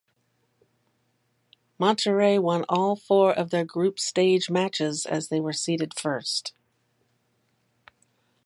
[1.79, 6.55] Monterrey won all four of their group stage matches as they were seeded first.